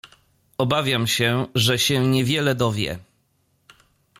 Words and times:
"Obawiam 0.57 1.07
się, 1.07 1.47
że 1.55 1.79
się 1.79 1.99
niewiele 2.07 2.55
dowie." 2.55 2.99